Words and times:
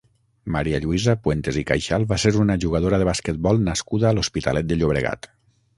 Maria 0.53 0.79
Lluïsa 0.85 1.15
Puentes 1.27 1.59
i 1.63 1.63
Caixal 1.73 2.07
va 2.13 2.19
ser 2.25 2.33
una 2.47 2.57
jugadora 2.65 3.01
de 3.03 3.09
basquetbol 3.11 3.63
nascuda 3.69 4.11
a 4.13 4.17
l'Hospitalet 4.19 4.73
de 4.73 4.81
Llobregat. 4.83 5.33